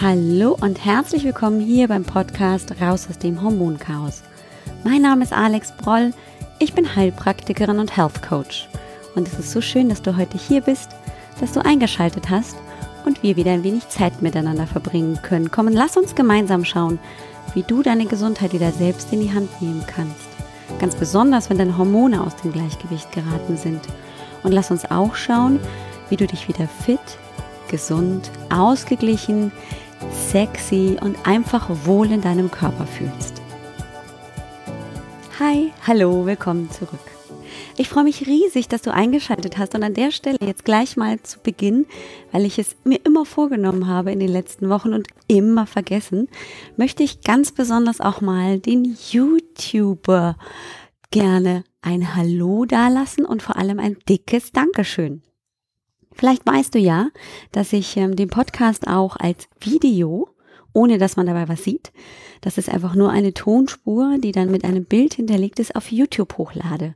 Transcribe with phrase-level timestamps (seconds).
[0.00, 4.22] Hallo und herzlich willkommen hier beim Podcast Raus aus dem Hormonchaos.
[4.84, 6.12] Mein Name ist Alex Broll,
[6.60, 8.68] ich bin Heilpraktikerin und Health Coach.
[9.16, 10.90] Und es ist so schön, dass du heute hier bist,
[11.40, 12.56] dass du eingeschaltet hast
[13.06, 15.50] und wir wieder ein wenig Zeit miteinander verbringen können.
[15.50, 17.00] Komm und lass uns gemeinsam schauen,
[17.54, 20.28] wie du deine Gesundheit wieder selbst in die Hand nehmen kannst.
[20.78, 23.80] Ganz besonders, wenn deine Hormone aus dem Gleichgewicht geraten sind.
[24.44, 25.58] Und lass uns auch schauen,
[26.08, 27.00] wie du dich wieder fit,
[27.68, 29.50] gesund, ausgeglichen,
[30.12, 33.40] sexy und einfach wohl in deinem Körper fühlst.
[35.38, 36.98] Hi, hallo, willkommen zurück.
[37.76, 41.22] Ich freue mich riesig, dass du eingeschaltet hast und an der Stelle jetzt gleich mal
[41.22, 41.86] zu Beginn,
[42.32, 46.28] weil ich es mir immer vorgenommen habe in den letzten Wochen und immer vergessen,
[46.76, 50.36] möchte ich ganz besonders auch mal den YouTuber
[51.10, 55.22] gerne ein Hallo dalassen und vor allem ein dickes Dankeschön.
[56.18, 57.10] Vielleicht weißt du ja,
[57.52, 60.28] dass ich ähm, den Podcast auch als Video,
[60.72, 61.92] ohne dass man dabei was sieht,
[62.40, 66.36] das ist einfach nur eine Tonspur, die dann mit einem Bild hinterlegt ist, auf YouTube
[66.36, 66.94] hochlade.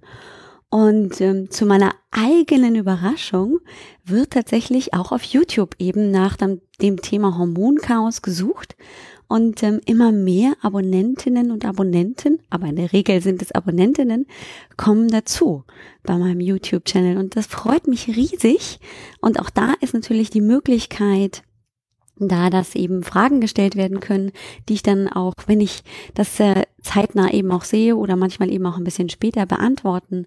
[0.71, 3.61] Und ähm, zu meiner eigenen Überraschung
[4.05, 8.75] wird tatsächlich auch auf YouTube eben nach dem, dem Thema Hormonchaos gesucht
[9.33, 14.27] und ähm, immer mehr Abonnentinnen und Abonnenten, aber in der Regel sind es Abonnentinnen,
[14.77, 15.65] kommen dazu
[16.03, 17.17] bei meinem YouTube-Channel.
[17.17, 18.79] Und das freut mich riesig.
[19.23, 21.45] Und auch da ist natürlich die Möglichkeit,
[22.19, 24.33] da dass eben Fragen gestellt werden können,
[24.69, 28.67] die ich dann auch, wenn ich das äh, zeitnah eben auch sehe oder manchmal eben
[28.67, 30.27] auch ein bisschen später beantworten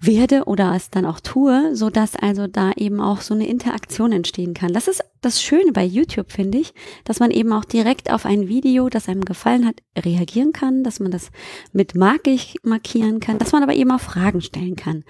[0.00, 4.12] werde oder es dann auch tue, so dass also da eben auch so eine Interaktion
[4.12, 4.72] entstehen kann.
[4.72, 6.72] Das ist das Schöne bei YouTube, finde ich,
[7.04, 11.00] dass man eben auch direkt auf ein Video, das einem gefallen hat, reagieren kann, dass
[11.00, 11.30] man das
[11.72, 15.04] mit markig markieren kann, dass man aber eben auch Fragen stellen kann.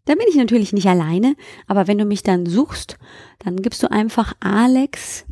[0.06, 1.36] Da bin ich natürlich nicht alleine,
[1.68, 2.98] aber wenn du mich dann suchst,
[3.40, 5.26] dann gibst du einfach Alex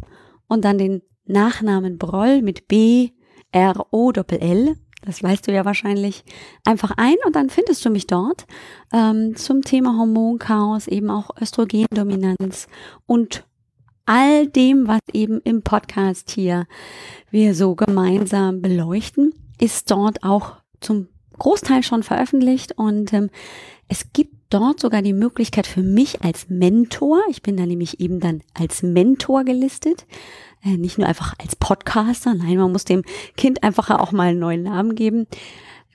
[0.47, 3.11] und dann den Nachnamen Broll mit B,
[3.51, 4.75] R, O, Doppel L.
[5.01, 6.25] Das weißt du ja wahrscheinlich
[6.65, 8.45] einfach ein und dann findest du mich dort
[8.91, 12.67] ähm, zum Thema Hormonchaos, eben auch Östrogendominanz
[13.05, 13.45] und
[14.05, 16.67] all dem, was eben im Podcast hier
[17.31, 21.07] wir so gemeinsam beleuchten, ist dort auch zum
[21.37, 22.77] Großteil schon veröffentlicht.
[22.77, 23.29] Und ähm,
[23.87, 28.19] es gibt dort sogar die Möglichkeit für mich als Mentor, ich bin da nämlich eben
[28.19, 30.05] dann als Mentor gelistet,
[30.63, 33.03] äh, nicht nur einfach als Podcaster, nein, man muss dem
[33.35, 35.27] Kind einfach auch mal einen neuen Namen geben,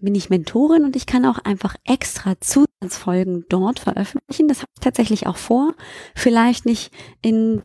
[0.01, 4.49] bin ich Mentorin und ich kann auch einfach extra Zusatzfolgen dort veröffentlichen.
[4.49, 5.75] Das habe ich tatsächlich auch vor.
[6.15, 6.91] Vielleicht nicht
[7.21, 7.63] in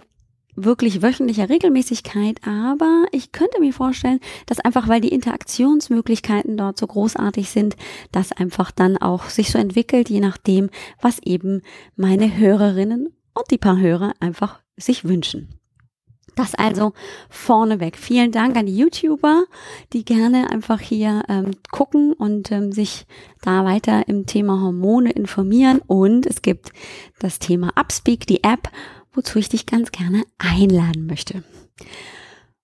[0.55, 6.87] wirklich wöchentlicher Regelmäßigkeit, aber ich könnte mir vorstellen, dass einfach, weil die Interaktionsmöglichkeiten dort so
[6.87, 7.75] großartig sind,
[8.11, 10.69] dass einfach dann auch sich so entwickelt, je nachdem,
[11.01, 11.61] was eben
[11.95, 15.59] meine Hörerinnen und die paar Hörer einfach sich wünschen.
[16.35, 16.91] Das also
[17.29, 17.95] vorneweg.
[17.95, 19.45] Vielen Dank an die YouTuber,
[19.93, 23.05] die gerne einfach hier ähm, gucken und ähm, sich
[23.41, 25.79] da weiter im Thema Hormone informieren.
[25.87, 26.71] Und es gibt
[27.19, 28.69] das Thema Upspeak, die App,
[29.15, 31.43] wozu ich dich ganz gerne einladen möchte.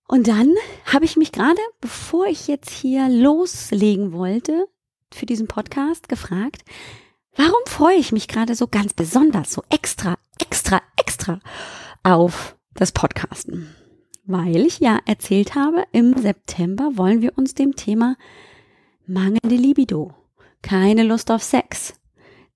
[0.06, 0.52] Und dann
[0.84, 4.66] habe ich mich gerade, bevor ich jetzt hier loslegen wollte
[5.12, 6.64] für diesen Podcast, gefragt,
[7.34, 11.40] warum freue ich mich gerade so ganz besonders, so extra, extra, extra
[12.02, 13.74] auf das Podcasten?
[14.24, 18.16] Weil ich ja erzählt habe, im September wollen wir uns dem Thema
[19.06, 20.14] mangelnde Libido,
[20.60, 21.94] keine Lust auf Sex,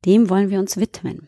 [0.04, 1.26] dem wollen wir uns widmen.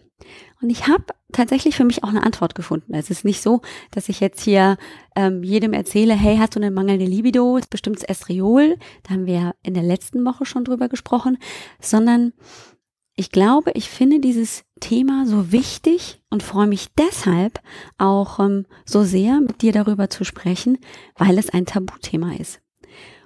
[0.60, 2.94] Und ich habe tatsächlich für mich auch eine Antwort gefunden.
[2.94, 3.60] Es ist nicht so,
[3.92, 4.76] dass ich jetzt hier
[5.14, 9.54] ähm, jedem erzähle, hey, hast du eine mangelnde Libido, ist bestimmtes Estriol, da haben wir
[9.62, 11.38] in der letzten Woche schon drüber gesprochen,
[11.80, 12.32] sondern
[13.14, 17.60] ich glaube, ich finde dieses Thema so wichtig und freue mich deshalb
[17.98, 20.78] auch ähm, so sehr, mit dir darüber zu sprechen,
[21.16, 22.60] weil es ein Tabuthema ist.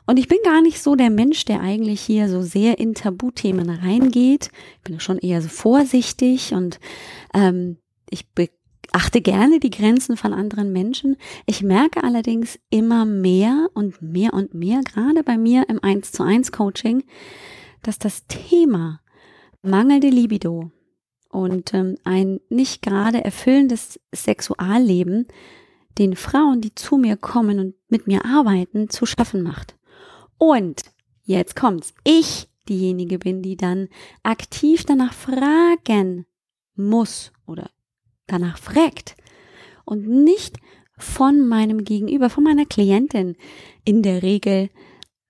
[0.07, 3.71] Und ich bin gar nicht so der Mensch, der eigentlich hier so sehr in Tabuthemen
[3.71, 4.51] reingeht.
[4.79, 6.81] Ich bin schon eher so vorsichtig und
[7.35, 7.79] ähm,
[8.11, 11.17] ich beachte gerne die Grenzen von anderen Menschen.
[11.47, 16.25] Ich merke allerdings immer mehr und mehr und mehr, gerade bei mir im 1 zu
[16.25, 17.05] 1 Coaching,
[17.83, 19.01] dass das Thema
[19.63, 20.73] mangelnde Libido
[21.31, 25.27] und ähm, ein nicht gerade erfüllendes Sexualleben
[25.99, 29.77] den Frauen, die zu mir kommen und mit mir arbeiten, zu schaffen macht.
[30.43, 30.83] Und
[31.23, 31.95] jetzt kommt's.
[32.03, 33.87] Ich diejenige bin, die dann
[34.25, 36.27] aktiv danach fragen
[36.75, 37.71] muss oder
[38.27, 39.15] danach fragt
[39.85, 40.57] und nicht
[40.99, 43.37] von meinem Gegenüber, von meiner Klientin
[43.85, 44.71] in der Regel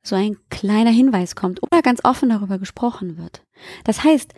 [0.03, 3.44] so ein kleiner Hinweis kommt oder ganz offen darüber gesprochen wird.
[3.85, 4.32] Das heißt,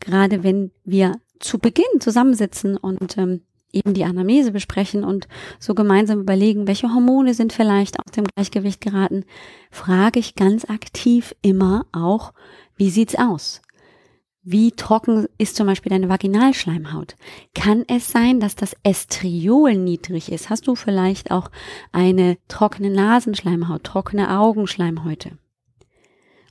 [0.00, 3.42] gerade wenn wir zu Beginn zusammensitzen und ähm,
[3.72, 5.28] eben die Anamnese besprechen und
[5.58, 9.24] so gemeinsam überlegen, welche Hormone sind vielleicht aus dem Gleichgewicht geraten,
[9.70, 12.32] frage ich ganz aktiv immer auch,
[12.76, 13.62] wie sieht's aus?
[14.48, 17.16] Wie trocken ist zum Beispiel deine Vaginalschleimhaut?
[17.52, 20.50] Kann es sein, dass das Estriol niedrig ist?
[20.50, 21.50] Hast du vielleicht auch
[21.90, 25.36] eine trockene Nasenschleimhaut, trockene Augenschleimhäute?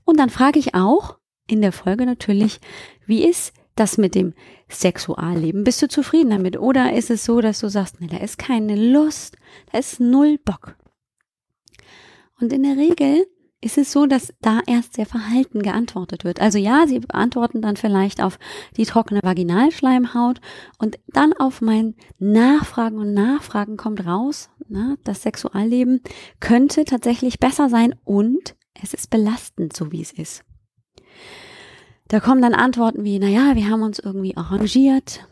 [0.03, 1.17] Und dann frage ich auch
[1.47, 2.59] in der Folge natürlich,
[3.05, 4.33] wie ist das mit dem
[4.69, 5.63] Sexualleben?
[5.63, 6.57] Bist du zufrieden damit?
[6.57, 9.37] Oder ist es so, dass du sagst, ne, da ist keine Lust,
[9.71, 10.75] da ist null Bock?
[12.39, 13.25] Und in der Regel
[13.61, 16.39] ist es so, dass da erst sehr verhalten geantwortet wird.
[16.39, 18.37] Also ja, sie antworten dann vielleicht auf
[18.77, 20.39] die trockene Vaginalschleimhaut
[20.77, 26.01] und dann auf mein Nachfragen und Nachfragen kommt raus, na, das Sexualleben
[26.39, 30.43] könnte tatsächlich besser sein und es ist belastend, so wie es ist.
[32.07, 35.27] Da kommen dann Antworten wie, naja, wir haben uns irgendwie arrangiert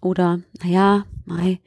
[0.00, 1.60] oder, naja, mei,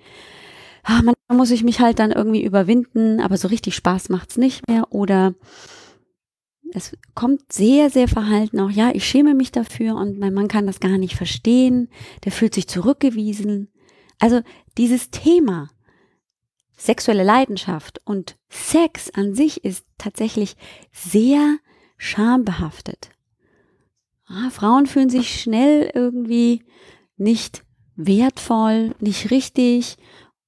[0.83, 4.67] ah, man muss ich mich halt dann irgendwie überwinden, aber so richtig Spaß macht's nicht
[4.67, 5.35] mehr oder
[6.73, 10.67] es kommt sehr, sehr verhalten auch, ja, ich schäme mich dafür und mein Mann kann
[10.67, 11.89] das gar nicht verstehen,
[12.25, 13.71] der fühlt sich zurückgewiesen.
[14.19, 14.41] Also
[14.77, 15.69] dieses Thema
[16.77, 20.55] sexuelle Leidenschaft und Sex an sich ist tatsächlich
[20.91, 21.57] sehr
[21.97, 23.09] schambehaftet.
[24.29, 26.63] Ah, Frauen fühlen sich schnell irgendwie
[27.17, 27.63] nicht
[27.95, 29.97] wertvoll, nicht richtig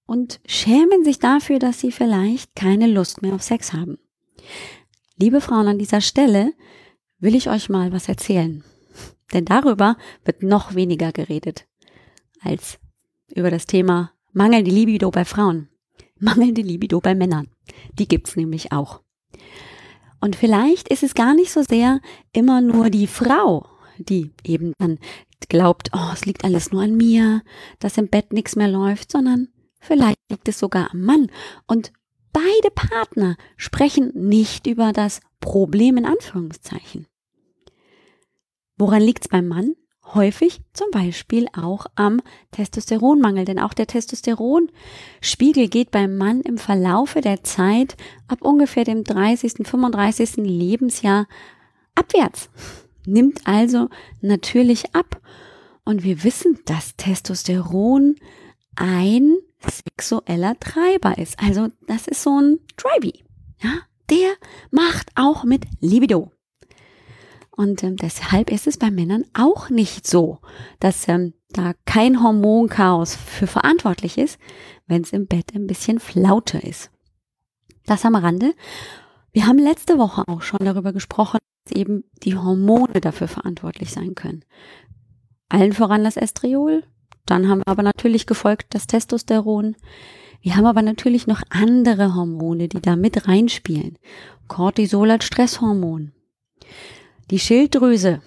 [0.05, 3.97] und schämen sich dafür, dass sie vielleicht keine Lust mehr auf Sex haben.
[5.17, 6.53] Liebe Frauen, an dieser Stelle
[7.19, 8.63] will ich euch mal was erzählen.
[9.33, 11.65] Denn darüber wird noch weniger geredet
[12.41, 12.79] als
[13.33, 15.69] über das Thema mangelnde Libido bei Frauen.
[16.19, 17.47] Mangelnde Libido bei Männern.
[17.97, 19.01] Die gibt's nämlich auch.
[20.19, 21.99] Und vielleicht ist es gar nicht so sehr
[22.31, 23.65] immer nur die Frau,
[24.05, 24.99] die eben dann
[25.49, 27.41] glaubt, oh, es liegt alles nur an mir,
[27.79, 31.31] dass im Bett nichts mehr läuft, sondern vielleicht liegt es sogar am Mann.
[31.67, 31.91] Und
[32.31, 37.07] beide Partner sprechen nicht über das Problem in Anführungszeichen.
[38.77, 39.75] Woran liegt es beim Mann?
[40.13, 47.21] häufig zum Beispiel auch am Testosteronmangel, denn auch der Testosteronspiegel geht beim Mann im Verlaufe
[47.21, 47.95] der Zeit
[48.27, 50.37] ab ungefähr dem 30., 35.
[50.37, 51.27] Lebensjahr
[51.95, 52.49] abwärts,
[53.05, 53.89] nimmt also
[54.21, 55.21] natürlich ab.
[55.83, 58.15] Und wir wissen, dass Testosteron
[58.75, 61.39] ein sexueller Treiber ist.
[61.41, 63.23] Also das ist so ein Drivey.
[63.61, 63.71] Ja,
[64.09, 64.33] der
[64.71, 66.31] macht auch mit Libido.
[67.51, 70.39] Und ähm, deshalb ist es bei Männern auch nicht so,
[70.79, 74.39] dass ähm, da kein Hormonchaos für verantwortlich ist,
[74.87, 76.89] wenn es im Bett ein bisschen Flaute ist.
[77.85, 78.53] Das am Rande.
[79.31, 81.39] Wir haben letzte Woche auch schon darüber gesprochen,
[81.69, 84.43] eben die Hormone dafür verantwortlich sein können.
[85.49, 86.83] Allen voran das Estriol.
[87.25, 89.75] Dann haben wir aber natürlich gefolgt das Testosteron.
[90.41, 93.97] Wir haben aber natürlich noch andere Hormone, die da mit reinspielen.
[94.47, 96.13] Cortisol als Stresshormon.
[97.29, 98.21] Die Schilddrüse,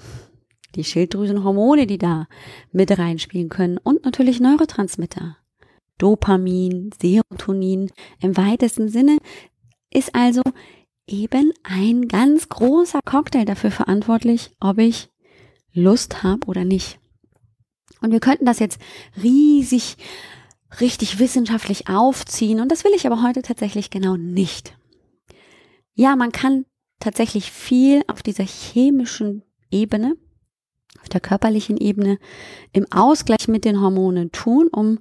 [0.74, 2.28] die Schilddrüsenhormone, die da
[2.72, 5.36] mit reinspielen können und natürlich Neurotransmitter.
[5.98, 9.18] Dopamin, Serotonin im weitesten Sinne
[9.90, 10.42] ist also
[11.06, 15.10] eben ein ganz großer Cocktail dafür verantwortlich, ob ich
[15.72, 16.98] Lust habe oder nicht.
[18.00, 18.80] Und wir könnten das jetzt
[19.22, 19.96] riesig,
[20.80, 24.76] richtig wissenschaftlich aufziehen und das will ich aber heute tatsächlich genau nicht.
[25.94, 26.64] Ja, man kann
[27.00, 30.16] tatsächlich viel auf dieser chemischen Ebene,
[31.00, 32.18] auf der körperlichen Ebene
[32.72, 34.98] im Ausgleich mit den Hormonen tun, um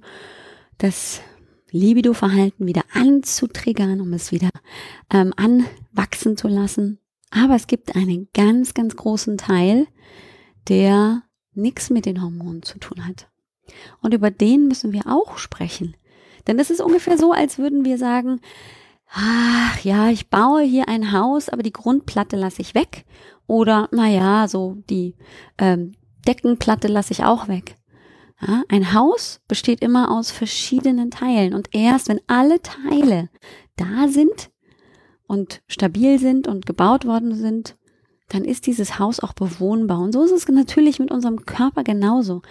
[0.78, 1.20] das
[1.74, 4.50] Libido-Verhalten wieder anzutriggern, um es wieder
[5.12, 7.00] ähm, anwachsen zu lassen.
[7.30, 9.88] Aber es gibt einen ganz, ganz großen Teil,
[10.68, 13.28] der nichts mit den Hormonen zu tun hat.
[14.00, 15.96] Und über den müssen wir auch sprechen.
[16.46, 18.40] Denn es ist ungefähr so, als würden wir sagen,
[19.12, 23.04] ach ja, ich baue hier ein Haus, aber die Grundplatte lasse ich weg.
[23.46, 25.16] Oder, naja, so die
[25.58, 25.92] ähm,
[26.26, 27.76] Deckenplatte lasse ich auch weg.
[28.46, 33.30] Ja, ein Haus besteht immer aus verschiedenen Teilen und erst wenn alle Teile
[33.76, 34.50] da sind
[35.26, 37.76] und stabil sind und gebaut worden sind,
[38.28, 40.00] dann ist dieses Haus auch bewohnbar.
[40.00, 42.42] Und so ist es natürlich mit unserem Körper genauso.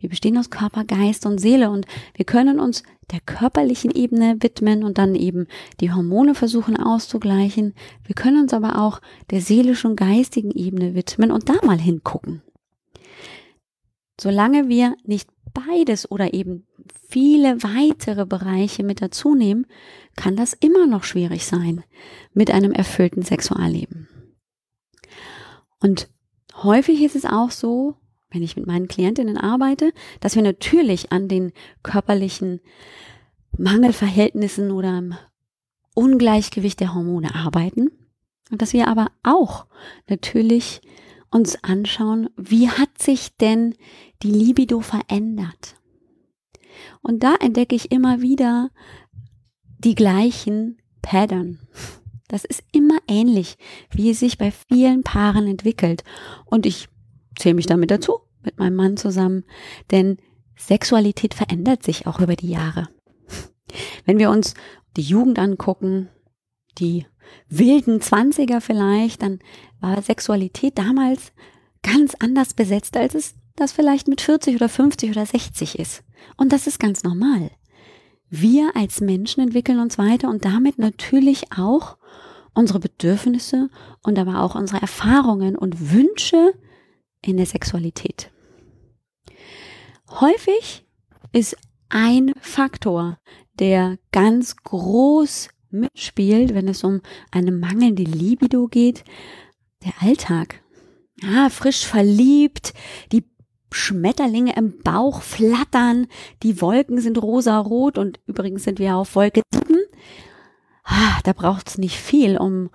[0.00, 4.84] Wir bestehen aus Körper, Geist und Seele und wir können uns der körperlichen Ebene widmen
[4.84, 5.46] und dann eben
[5.80, 7.74] die Hormone versuchen auszugleichen.
[8.04, 12.42] Wir können uns aber auch der seelischen und geistigen Ebene widmen und da mal hingucken.
[14.20, 16.66] Solange wir nicht beides oder eben
[17.08, 19.66] viele weitere Bereiche mit dazu nehmen,
[20.16, 21.84] kann das immer noch schwierig sein
[22.34, 24.08] mit einem erfüllten Sexualleben.
[25.80, 26.08] Und
[26.62, 27.94] häufig ist es auch so,
[28.30, 32.60] wenn ich mit meinen Klientinnen arbeite, dass wir natürlich an den körperlichen
[33.56, 35.02] Mangelverhältnissen oder
[35.94, 37.90] Ungleichgewicht der Hormone arbeiten
[38.50, 39.66] und dass wir aber auch
[40.08, 40.80] natürlich
[41.30, 43.74] uns anschauen, wie hat sich denn
[44.22, 45.76] die Libido verändert?
[47.02, 48.70] Und da entdecke ich immer wieder
[49.78, 51.60] die gleichen Pattern.
[52.28, 53.56] Das ist immer ähnlich,
[53.90, 56.04] wie es sich bei vielen Paaren entwickelt.
[56.44, 56.88] Und ich
[57.38, 59.44] zähle mich damit dazu, mit meinem Mann zusammen.
[59.90, 60.18] Denn
[60.56, 62.88] Sexualität verändert sich auch über die Jahre.
[64.04, 64.54] Wenn wir uns
[64.96, 66.08] die Jugend angucken,
[66.78, 67.06] die
[67.48, 69.40] wilden Zwanziger vielleicht, dann
[69.80, 71.32] war Sexualität damals
[71.82, 76.04] ganz anders besetzt, als es das vielleicht mit 40 oder 50 oder 60 ist.
[76.36, 77.50] Und das ist ganz normal.
[78.30, 81.96] Wir als Menschen entwickeln uns weiter und damit natürlich auch
[82.54, 83.70] unsere Bedürfnisse
[84.02, 86.54] und aber auch unsere Erfahrungen und Wünsche
[87.22, 88.30] in der Sexualität.
[90.10, 90.84] Häufig
[91.32, 91.56] ist
[91.88, 93.18] ein Faktor,
[93.58, 99.04] der ganz groß mitspielt, wenn es um eine mangelnde Libido geht,
[99.84, 100.62] der Alltag.
[101.20, 102.74] Ja, frisch verliebt,
[103.12, 103.24] die
[103.70, 106.06] Schmetterlinge im Bauch flattern,
[106.42, 109.78] die Wolken sind rosarot und übrigens sind wir auf Wolke 7
[110.88, 112.70] ah, da braucht es nicht viel, um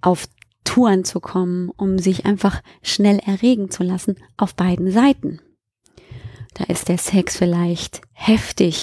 [0.00, 0.26] auf
[0.64, 5.40] Touren zu kommen, um sich einfach schnell erregen zu lassen auf beiden Seiten.
[6.58, 8.82] Da ist der Sex vielleicht heftig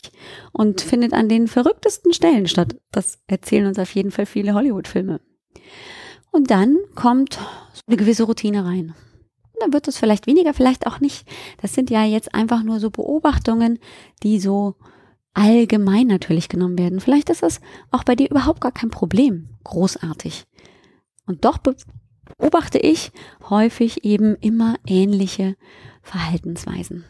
[0.53, 2.77] und findet an den verrücktesten Stellen statt.
[2.91, 5.19] Das erzählen uns auf jeden Fall viele Hollywood-Filme.
[6.31, 7.33] Und dann kommt
[7.73, 8.95] so eine gewisse Routine rein.
[9.53, 11.27] Und dann wird es vielleicht weniger, vielleicht auch nicht.
[11.61, 13.79] Das sind ja jetzt einfach nur so Beobachtungen,
[14.23, 14.75] die so
[15.33, 17.01] allgemein natürlich genommen werden.
[17.01, 17.59] Vielleicht ist das
[17.91, 19.49] auch bei dir überhaupt gar kein Problem.
[19.65, 20.45] Großartig.
[21.25, 23.11] Und doch beobachte ich
[23.49, 25.57] häufig eben immer ähnliche
[26.03, 27.03] Verhaltensweisen.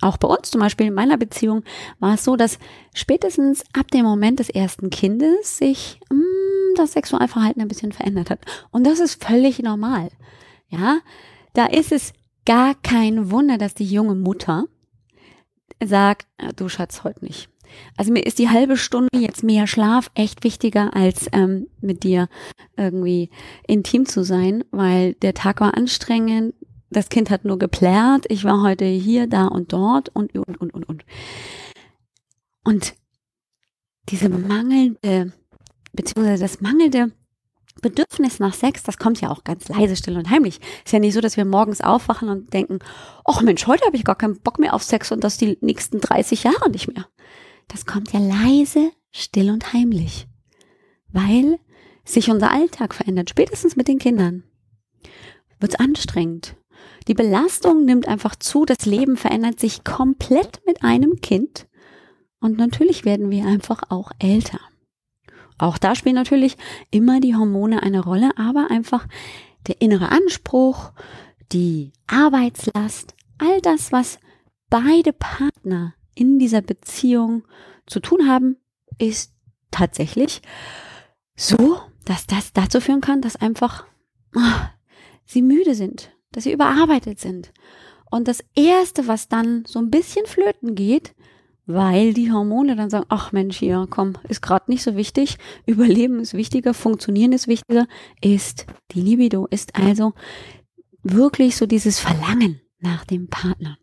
[0.00, 1.62] Auch bei uns zum Beispiel in meiner Beziehung
[1.98, 2.58] war es so, dass
[2.94, 8.30] spätestens ab dem Moment des ersten Kindes sich mh, hm, das Sexualverhalten ein bisschen verändert
[8.30, 8.40] hat.
[8.70, 10.08] Und das ist völlig normal.
[10.68, 11.00] Ja,
[11.52, 12.12] da ist es
[12.46, 14.64] gar kein Wunder, dass die junge Mutter
[15.82, 16.26] sagt,
[16.56, 17.48] du Schatz, heute nicht.
[17.96, 22.28] Also mir ist die halbe Stunde jetzt mehr Schlaf echt wichtiger, als ähm, mit dir
[22.76, 23.30] irgendwie
[23.66, 26.54] intim zu sein, weil der Tag war anstrengend,
[26.90, 30.74] das Kind hat nur geplärt, ich war heute hier, da und dort und, und, und,
[30.74, 31.04] und, und.
[32.64, 32.94] Und
[34.08, 35.32] diese mangelnde,
[35.92, 37.12] beziehungsweise das mangelnde
[37.80, 40.60] Bedürfnis nach Sex, das kommt ja auch ganz leise, still und heimlich.
[40.84, 42.80] Ist ja nicht so, dass wir morgens aufwachen und denken,
[43.24, 46.00] ach Mensch, heute habe ich gar keinen Bock mehr auf Sex und das die nächsten
[46.00, 47.06] 30 Jahre nicht mehr
[47.70, 50.26] das kommt ja leise, still und heimlich,
[51.08, 51.58] weil
[52.04, 54.42] sich unser Alltag verändert, spätestens mit den Kindern.
[55.60, 56.56] Wird's anstrengend.
[57.08, 61.66] Die Belastung nimmt einfach zu, das Leben verändert sich komplett mit einem Kind
[62.40, 64.60] und natürlich werden wir einfach auch älter.
[65.58, 66.56] Auch da spielen natürlich
[66.90, 69.06] immer die Hormone eine Rolle, aber einfach
[69.66, 70.92] der innere Anspruch,
[71.52, 74.18] die Arbeitslast, all das, was
[74.70, 77.44] beide Partner in dieser Beziehung
[77.86, 78.56] zu tun haben,
[78.98, 79.34] ist
[79.70, 80.40] tatsächlich
[81.36, 83.86] so, dass das dazu führen kann, dass einfach
[84.34, 84.70] ah,
[85.24, 87.52] sie müde sind, dass sie überarbeitet sind.
[88.10, 91.14] Und das Erste, was dann so ein bisschen flöten geht,
[91.66, 96.20] weil die Hormone dann sagen, ach Mensch, hier, komm, ist gerade nicht so wichtig, Überleben
[96.20, 97.86] ist wichtiger, Funktionieren ist wichtiger,
[98.20, 100.12] ist die Libido, ist also
[101.02, 103.78] wirklich so dieses Verlangen nach dem Partner.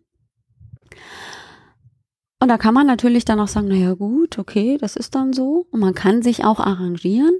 [2.40, 5.68] Und da kann man natürlich dann auch sagen, naja gut, okay, das ist dann so.
[5.72, 7.36] Und man kann sich auch arrangieren.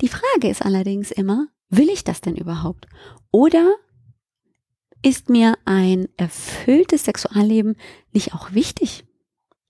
[0.00, 2.86] Die Frage ist allerdings immer, will ich das denn überhaupt?
[3.32, 3.74] Oder
[5.02, 7.76] ist mir ein erfülltes Sexualleben
[8.12, 9.04] nicht auch wichtig?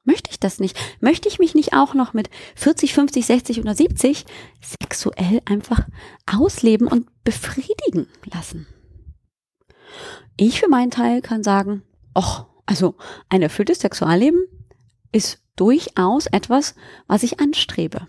[0.04, 0.78] Möchte ich das nicht?
[1.00, 4.24] Möchte ich mich nicht auch noch mit 40, 50, 60 oder 70
[4.60, 5.80] sexuell einfach
[6.26, 8.68] ausleben und befriedigen lassen?
[10.36, 11.82] Ich für meinen Teil kann sagen,
[12.14, 12.94] ach, also
[13.28, 14.44] ein erfülltes Sexualleben
[15.10, 16.74] ist durchaus etwas,
[17.06, 18.06] was ich anstrebe.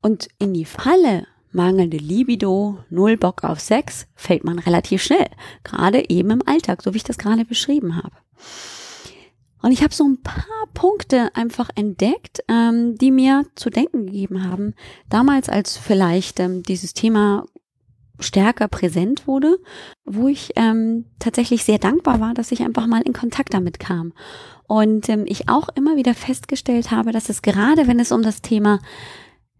[0.00, 5.26] Und in die Falle mangelnde Libido, null Bock auf Sex, fällt man relativ schnell,
[5.64, 8.14] gerade eben im Alltag, so wie ich das gerade beschrieben habe.
[9.62, 14.44] Und ich habe so ein paar Punkte einfach entdeckt, ähm, die mir zu denken gegeben
[14.44, 14.74] haben.
[15.10, 17.44] Damals, als vielleicht ähm, dieses Thema
[18.20, 19.58] stärker präsent wurde,
[20.04, 24.12] wo ich ähm, tatsächlich sehr dankbar war, dass ich einfach mal in Kontakt damit kam.
[24.66, 28.40] Und ähm, ich auch immer wieder festgestellt habe, dass es gerade, wenn es um das
[28.40, 28.78] Thema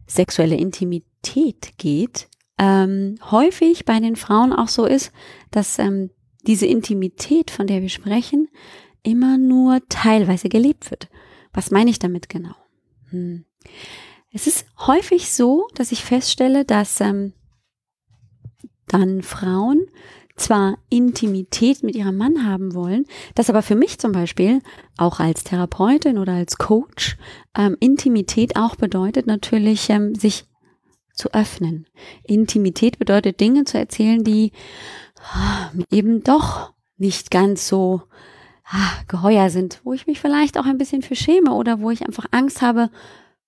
[0.06, 5.12] sexuelle Intimität geht, ähm, häufig bei den Frauen auch so ist,
[5.50, 6.10] dass ähm,
[6.46, 8.48] diese Intimität, von der wir sprechen,
[9.02, 11.08] immer nur teilweise gelebt wird.
[11.52, 12.54] Was meine ich damit genau?
[13.10, 13.44] Hm.
[14.32, 17.32] Es ist häufig so, dass ich feststelle, dass ähm,
[18.86, 19.86] dann Frauen
[20.36, 24.60] zwar Intimität mit ihrem Mann haben wollen, das aber für mich zum Beispiel
[24.96, 27.16] auch als Therapeutin oder als Coach
[27.56, 30.47] ähm, Intimität auch bedeutet natürlich ähm, sich
[31.12, 31.86] zu öffnen.
[32.25, 34.52] Intimität bedeutet Dinge zu erzählen, die
[35.18, 38.02] oh, eben doch nicht ganz so
[38.64, 42.06] ah, geheuer sind, wo ich mich vielleicht auch ein bisschen für schäme oder wo ich
[42.06, 42.90] einfach Angst habe,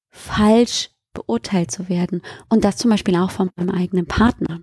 [0.09, 2.22] falsch beurteilt zu werden.
[2.48, 4.61] Und das zum Beispiel auch von meinem eigenen Partner.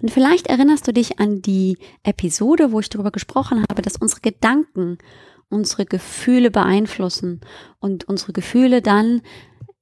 [0.00, 4.20] Und vielleicht erinnerst du dich an die Episode, wo ich darüber gesprochen habe, dass unsere
[4.20, 4.98] Gedanken
[5.52, 7.40] unsere Gefühle beeinflussen
[7.78, 9.20] und unsere Gefühle dann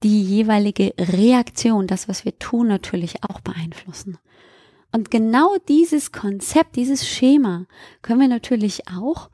[0.02, 4.18] die jeweilige Reaktion, das, was wir tun, natürlich auch beeinflussen.
[4.92, 7.66] Und genau dieses Konzept, dieses Schema
[8.02, 9.30] können wir natürlich auch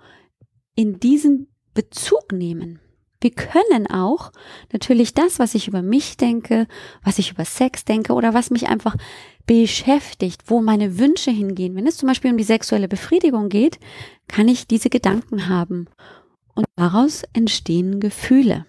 [0.74, 2.80] in diesen Bezug nehmen.
[3.20, 4.32] Wir können auch
[4.72, 6.66] natürlich das, was ich über mich denke,
[7.02, 8.96] was ich über Sex denke oder was mich einfach
[9.46, 11.74] beschäftigt, wo meine Wünsche hingehen.
[11.76, 13.78] Wenn es zum Beispiel um die sexuelle Befriedigung geht,
[14.28, 15.88] kann ich diese Gedanken haben.
[16.54, 18.66] Und daraus entstehen Gefühle.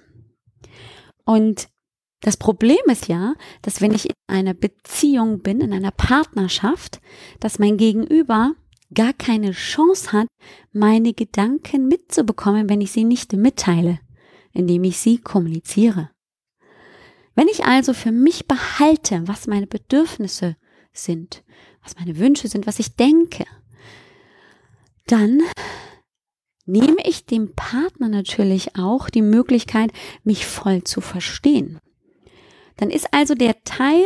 [1.25, 1.67] Und
[2.21, 6.99] das Problem ist ja, dass wenn ich in einer Beziehung bin, in einer Partnerschaft,
[7.39, 8.53] dass mein Gegenüber
[8.93, 10.27] gar keine Chance hat,
[10.71, 13.99] meine Gedanken mitzubekommen, wenn ich sie nicht mitteile,
[14.53, 16.09] indem ich sie kommuniziere.
[17.35, 20.55] Wenn ich also für mich behalte, was meine Bedürfnisse
[20.91, 21.43] sind,
[21.83, 23.45] was meine Wünsche sind, was ich denke,
[25.05, 25.41] dann
[26.65, 29.91] nehme ich dem Partner natürlich auch die Möglichkeit,
[30.23, 31.79] mich voll zu verstehen.
[32.77, 34.05] Dann ist also der Teil,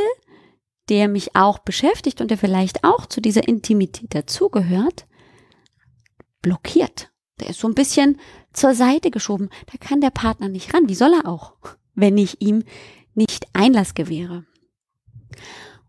[0.89, 5.07] der mich auch beschäftigt und der vielleicht auch zu dieser Intimität dazugehört,
[6.41, 7.11] blockiert.
[7.39, 8.19] Der ist so ein bisschen
[8.53, 9.49] zur Seite geschoben.
[9.71, 10.89] Da kann der Partner nicht ran.
[10.89, 11.53] Wie soll er auch,
[11.93, 12.63] wenn ich ihm
[13.13, 14.45] nicht Einlass gewähre?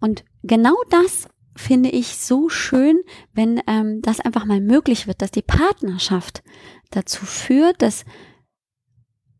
[0.01, 3.01] Und genau das finde ich so schön,
[3.33, 6.43] wenn ähm, das einfach mal möglich wird, dass die Partnerschaft
[6.91, 8.05] dazu führt, dass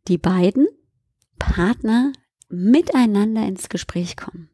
[0.09, 0.69] die beiden
[1.39, 2.13] Partner
[2.53, 4.49] miteinander ins Gespräch kommen.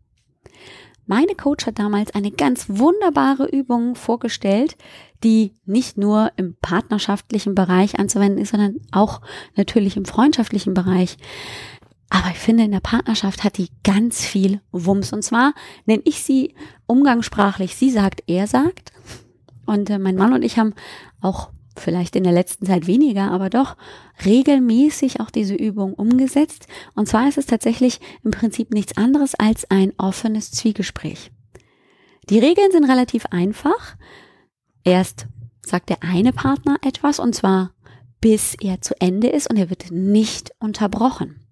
[1.06, 4.76] Meine Coach hat damals eine ganz wunderbare Übung vorgestellt,
[5.24, 9.22] die nicht nur im partnerschaftlichen Bereich anzuwenden ist, sondern auch
[9.56, 11.16] natürlich im freundschaftlichen Bereich.
[12.10, 15.12] Aber ich finde, in der Partnerschaft hat die ganz viel Wumms.
[15.12, 15.54] Und zwar
[15.86, 16.54] nenne ich sie
[16.86, 18.92] umgangssprachlich, sie sagt, er sagt.
[19.66, 20.74] Und äh, mein Mann und ich haben
[21.20, 23.76] auch vielleicht in der letzten Zeit weniger, aber doch
[24.24, 26.66] regelmäßig auch diese Übung umgesetzt.
[26.94, 31.30] Und zwar ist es tatsächlich im Prinzip nichts anderes als ein offenes Zwiegespräch.
[32.30, 33.96] Die Regeln sind relativ einfach.
[34.84, 35.26] Erst
[35.64, 37.72] sagt der eine Partner etwas und zwar
[38.20, 41.48] bis er zu Ende ist und er wird nicht unterbrochen.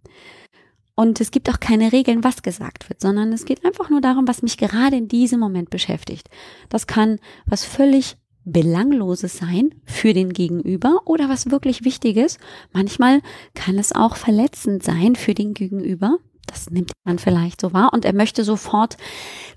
[0.94, 4.26] Und es gibt auch keine Regeln, was gesagt wird, sondern es geht einfach nur darum,
[4.26, 6.30] was mich gerade in diesem Moment beschäftigt.
[6.70, 12.38] Das kann was völlig belangloses sein für den Gegenüber oder was wirklich Wichtiges.
[12.72, 13.20] Manchmal
[13.54, 16.18] kann es auch verletzend sein für den Gegenüber.
[16.46, 18.96] Das nimmt man vielleicht so wahr und er möchte sofort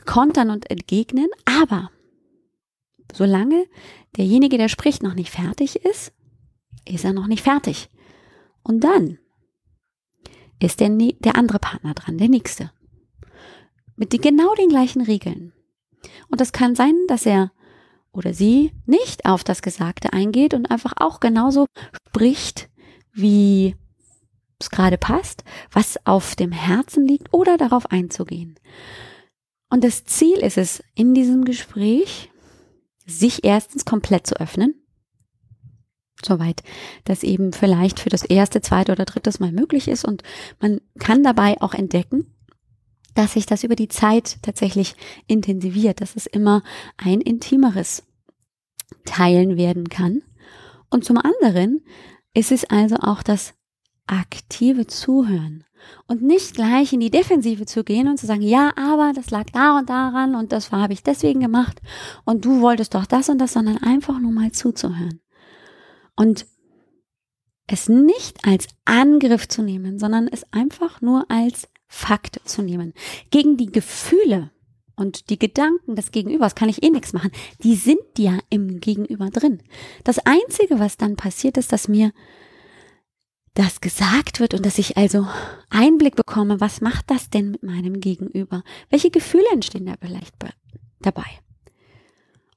[0.06, 1.28] kontern und entgegnen.
[1.46, 1.92] Aber
[3.14, 3.68] solange
[4.18, 6.12] derjenige, der spricht, noch nicht fertig ist,
[6.86, 7.90] ist er noch nicht fertig.
[8.64, 9.20] Und dann
[10.60, 12.72] ist der, der andere Partner dran, der nächste.
[13.96, 15.54] Mit genau den gleichen Regeln.
[16.30, 17.52] Und es kann sein, dass er
[18.20, 21.66] oder sie nicht auf das Gesagte eingeht und einfach auch genauso
[22.08, 22.70] spricht,
[23.14, 23.76] wie
[24.60, 28.60] es gerade passt, was auf dem Herzen liegt oder darauf einzugehen.
[29.70, 32.30] Und das Ziel ist es, in diesem Gespräch
[33.06, 34.76] sich erstens komplett zu öffnen,
[36.24, 36.62] soweit
[37.06, 40.04] das eben vielleicht für das erste, zweite oder drittes Mal möglich ist.
[40.04, 40.24] Und
[40.60, 42.36] man kann dabei auch entdecken,
[43.16, 44.96] dass sich das über die Zeit tatsächlich
[45.28, 46.64] intensiviert, dass es immer
[46.98, 48.04] ein intimeres
[49.06, 50.22] Teilen werden kann.
[50.90, 51.84] Und zum anderen
[52.34, 53.54] ist es also auch das
[54.08, 55.66] aktive Zuhören
[56.08, 59.46] und nicht gleich in die Defensive zu gehen und zu sagen, ja, aber das lag
[59.52, 61.82] da und daran und das habe ich deswegen gemacht
[62.26, 65.22] und du wolltest doch das und das, sondern einfach nur mal zuzuhören.
[66.16, 66.46] Und
[67.68, 72.94] es nicht als Angriff zu nehmen, sondern es einfach nur als Fakt zu nehmen.
[73.30, 74.52] Gegen die Gefühle
[75.00, 77.32] und die Gedanken des Gegenübers kann ich eh nichts machen.
[77.64, 79.62] Die sind ja im Gegenüber drin.
[80.04, 82.12] Das Einzige, was dann passiert, ist, dass mir
[83.54, 85.28] das gesagt wird und dass ich also
[85.70, 88.64] Einblick bekomme, was macht das denn mit meinem Gegenüber?
[88.90, 90.36] Welche Gefühle entstehen da vielleicht
[91.02, 91.26] dabei?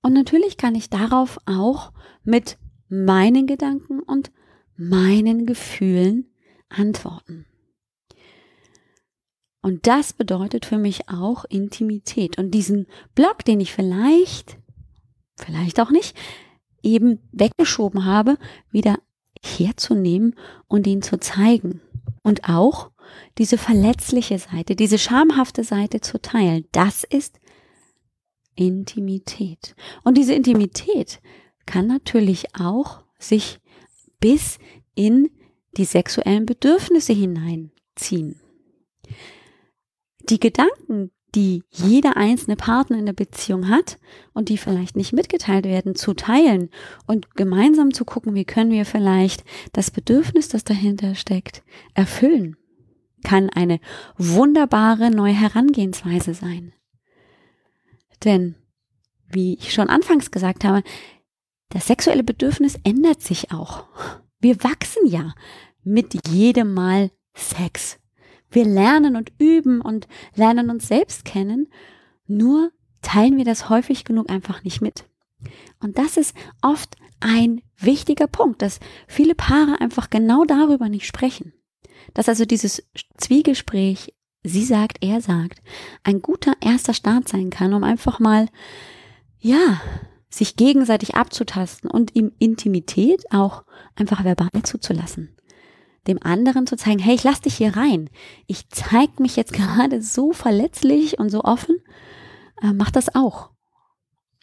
[0.03, 1.93] Und natürlich kann ich darauf auch
[2.25, 4.33] mit meinen Gedanken und
[4.77, 6.27] meinen Gefühlen
[6.69, 7.47] antworten.
[9.63, 12.37] Und das bedeutet für mich auch Intimität.
[12.37, 14.59] Und diesen Block, den ich vielleicht,
[15.37, 16.17] vielleicht auch nicht,
[16.83, 18.39] eben weggeschoben habe,
[18.73, 18.99] wieder
[19.41, 20.35] herzunehmen
[20.67, 21.81] und ihn zu zeigen.
[22.25, 22.91] Und auch
[23.39, 26.65] diese verletzliche Seite, diese schamhafte Seite zu teilen.
[26.73, 27.39] Das ist
[28.57, 29.77] Intimität.
[30.03, 31.21] Und diese Intimität
[31.67, 33.61] kann natürlich auch sich
[34.19, 34.59] bis
[34.97, 35.31] in
[35.77, 38.42] die sexuellen Bedürfnisse hineinziehen
[40.29, 43.99] die Gedanken, die jeder einzelne Partner in der Beziehung hat
[44.35, 46.71] und die vielleicht nicht mitgeteilt werden, zu teilen
[47.07, 51.63] und gemeinsam zu gucken, wie können wir vielleicht das Bedürfnis, das dahinter steckt,
[51.95, 52.57] erfüllen,
[53.25, 53.81] kann eine
[54.19, 56.75] wunderbare neue Herangehensweise sein.
[58.25, 58.57] Denn,
[59.29, 60.83] wie ich schon anfangs gesagt habe,
[61.71, 63.85] das sexuelle Bedürfnis ändert sich auch.
[64.41, 65.35] Wir wachsen ja
[65.83, 67.99] mit jedem Mal Sex.
[68.53, 71.69] Wir lernen und üben und lernen uns selbst kennen,
[72.27, 75.07] nur teilen wir das häufig genug einfach nicht mit.
[75.81, 81.53] Und das ist oft ein wichtiger Punkt, dass viele Paare einfach genau darüber nicht sprechen.
[82.15, 82.85] Dass also dieses
[83.17, 85.61] Zwiegespräch, sie sagt, er sagt,
[86.05, 88.49] ein guter erster Start sein kann, um einfach mal,
[89.39, 89.81] ja,
[90.29, 93.65] sich gegenseitig abzutasten und ihm Intimität auch
[93.97, 95.37] einfach verbal zuzulassen
[96.07, 98.11] dem anderen zu zeigen, hey, ich lass dich hier rein.
[98.47, 101.77] Ich zeig mich jetzt gerade so verletzlich und so offen.
[102.63, 103.51] Äh, mach das auch.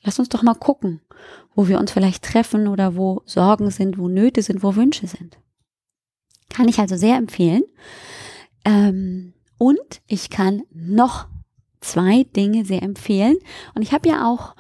[0.04, 1.02] Lass uns doch mal gucken,
[1.56, 5.38] wo wir uns vielleicht treffen oder wo Sorgen sind, wo Nöte sind, wo Wünsche sind.
[6.50, 7.64] Kann ich also sehr empfehlen.
[8.64, 11.28] Ähm, und ich kann noch
[11.82, 13.38] zwei Dinge sehr empfehlen.
[13.76, 14.56] Und ich habe ja auch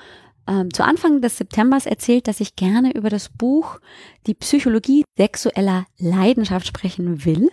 [0.49, 3.79] ähm, zu Anfang des Septembers erzählt, dass ich gerne über das Buch
[4.25, 7.49] Die Psychologie sexueller Leidenschaft sprechen will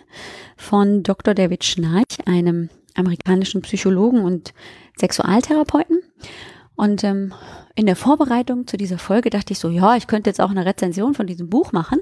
[0.57, 1.35] von Dr.
[1.35, 4.53] David Schnarch, einem amerikanischen Psychologen und
[4.97, 6.01] Sexualtherapeuten.
[6.75, 7.33] Und ähm,
[7.75, 10.65] in der Vorbereitung zu dieser Folge dachte ich so, ja, ich könnte jetzt auch eine
[10.65, 11.99] Rezension von diesem Buch machen,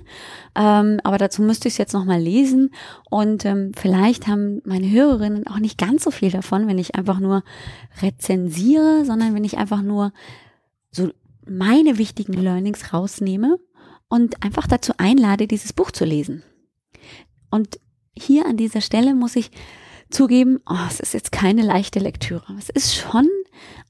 [0.54, 2.72] ähm, aber dazu müsste ich es jetzt nochmal lesen
[3.10, 7.22] und ähm, vielleicht haben meine Hörerinnen auch nicht ganz so viel davon, wenn ich einfach
[7.22, 7.44] nur
[8.02, 10.12] rezensiere, sondern wenn ich einfach nur
[11.48, 13.58] meine wichtigen Learnings rausnehme
[14.08, 16.44] und einfach dazu einlade, dieses Buch zu lesen.
[17.50, 17.80] Und
[18.18, 19.52] hier an dieser Stelle muss ich
[20.10, 22.56] zugeben, oh, es ist jetzt keine leichte Lektüre.
[22.58, 23.28] Es ist schon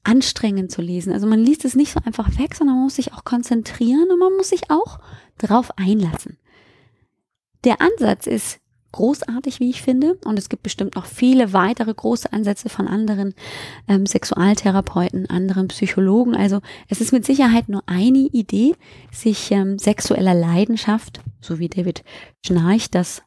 [0.02, 1.12] anstrengend zu lesen.
[1.12, 4.18] Also man liest es nicht so einfach weg, sondern man muss sich auch konzentrieren und
[4.18, 4.98] man muss sich auch
[5.38, 6.38] drauf einlassen.
[7.64, 8.60] Der Ansatz ist
[8.92, 10.18] großartig, wie ich finde.
[10.24, 13.34] Und es gibt bestimmt noch viele weitere große Ansätze von anderen
[13.88, 16.34] ähm, Sexualtherapeuten, anderen Psychologen.
[16.34, 18.74] Also es ist mit Sicherheit nur eine Idee,
[19.12, 22.04] sich ähm, sexueller Leidenschaft, so wie David
[22.44, 23.22] Schnarch das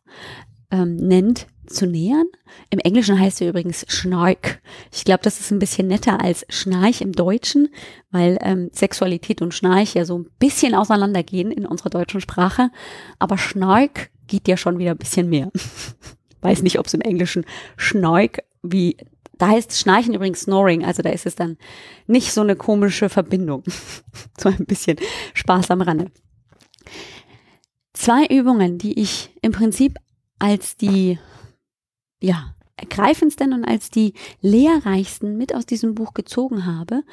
[0.71, 2.25] ähm, nennt, zu nähern.
[2.69, 4.61] Im Englischen heißt er übrigens Schnark.
[4.91, 7.69] Ich glaube, das ist ein bisschen netter als Schnarch im Deutschen,
[8.11, 12.71] weil ähm, Sexualität und Schnarch ja so ein bisschen auseinandergehen in unserer deutschen Sprache.
[13.19, 15.51] Aber Schnark geht ja schon wieder ein bisschen mehr.
[16.41, 18.95] Weiß nicht, ob es im Englischen Schnark wie
[19.39, 21.57] da heißt Schnarchen übrigens Snoring, also da ist es dann
[22.07, 23.63] nicht so eine komische Verbindung.
[24.37, 24.97] so ein bisschen
[25.33, 26.11] Spaß am Rande.
[27.93, 29.97] Zwei Übungen, die ich im Prinzip
[30.39, 31.19] als die
[32.21, 37.03] ja, ergreifendsten und als die lehrreichsten mit aus diesem Buch gezogen habe,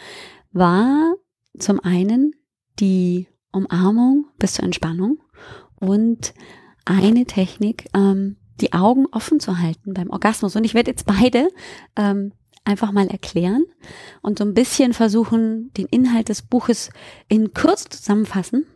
[0.53, 1.15] war
[1.59, 2.35] zum einen
[2.81, 5.23] die Umarmung bis zur Entspannung
[5.79, 6.35] und
[6.87, 10.57] eine Technik, ähm, die Augen offen zu halten beim Orgasmus.
[10.57, 11.49] Und ich werde jetzt beide
[11.97, 12.33] ähm,
[12.65, 13.65] einfach mal erklären
[14.23, 16.91] und so ein bisschen versuchen, den Inhalt des Buches
[17.29, 18.67] in kurz zusammenfassen.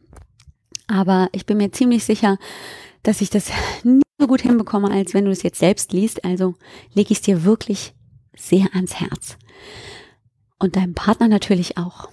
[0.86, 2.38] Aber ich bin mir ziemlich sicher,
[3.02, 3.50] dass ich das
[3.84, 6.24] nie so gut hinbekomme, als wenn du es jetzt selbst liest.
[6.24, 6.54] Also
[6.92, 7.94] lege ich es dir wirklich
[8.36, 9.38] sehr ans Herz.
[10.58, 12.10] Und deinem Partner natürlich auch.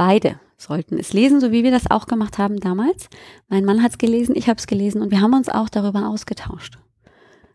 [0.00, 3.10] Beide sollten es lesen, so wie wir das auch gemacht haben damals.
[3.48, 6.08] Mein Mann hat es gelesen, ich habe es gelesen und wir haben uns auch darüber
[6.08, 6.78] ausgetauscht.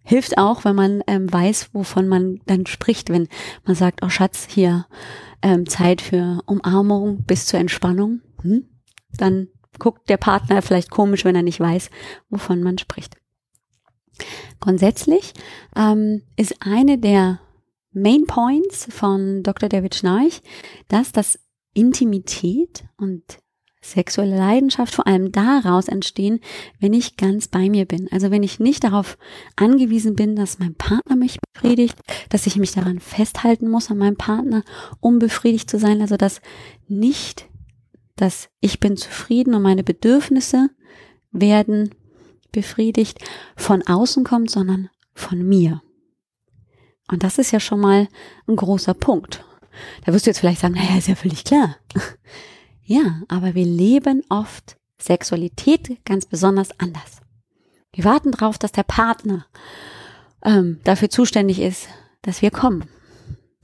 [0.04, 3.30] Hilft auch, wenn man ähm, weiß, wovon man dann spricht, wenn
[3.64, 4.86] man sagt, oh Schatz, hier
[5.42, 8.22] ähm, Zeit für Umarmung bis zur Entspannung.
[8.44, 8.70] Hm?
[9.18, 9.48] Dann
[9.80, 11.90] guckt der Partner vielleicht komisch, wenn er nicht weiß,
[12.30, 13.16] wovon man spricht.
[14.60, 15.34] Grundsätzlich
[15.76, 17.40] ähm, ist eine der
[17.92, 19.68] Main Points von Dr.
[19.68, 20.44] David Schnarch,
[20.90, 21.40] dass das
[21.76, 23.22] Intimität und
[23.82, 26.40] sexuelle Leidenschaft vor allem daraus entstehen,
[26.80, 28.08] wenn ich ganz bei mir bin.
[28.12, 29.16] Also wenn ich nicht darauf
[29.56, 34.18] angewiesen bin, dass mein Partner mich befriedigt, dass ich mich daran festhalten muss an meinem
[34.18, 34.64] Partner,
[35.00, 36.02] um befriedigt zu sein.
[36.02, 36.42] Also dass
[36.88, 37.48] nicht
[38.16, 40.70] dass ich bin zufrieden und meine Bedürfnisse
[41.32, 41.94] werden
[42.52, 43.20] befriedigt
[43.58, 45.82] von außen kommt, sondern von mir.
[47.12, 48.08] Und das ist ja schon mal
[48.48, 49.45] ein großer Punkt.
[50.06, 51.78] Da wirst du jetzt vielleicht sagen, naja, ist ja völlig klar.
[52.84, 57.22] ja, aber wir leben oft Sexualität ganz besonders anders.
[57.94, 59.46] Wir warten darauf, dass der Partner
[60.44, 61.88] ähm, dafür zuständig ist,
[62.22, 62.86] dass wir kommen,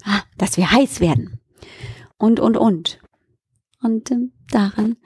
[0.03, 1.39] ah, dass wir heiß werden
[2.17, 2.99] und, und, und.
[3.81, 4.97] Und ähm, daran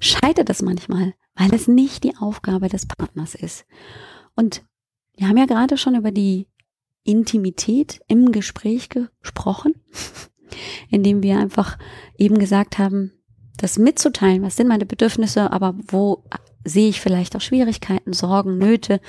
[0.00, 3.66] scheitert es manchmal, weil es nicht die Aufgabe des Partners ist.
[4.34, 4.64] Und
[5.16, 6.48] wir haben ja gerade schon über die
[7.04, 9.74] Intimität im Gespräch gesprochen,
[10.90, 11.78] indem wir einfach
[12.18, 13.12] eben gesagt haben,
[13.56, 16.24] das mitzuteilen, was sind meine Bedürfnisse, aber wo
[16.64, 19.00] sehe ich vielleicht auch Schwierigkeiten, Sorgen, Nöte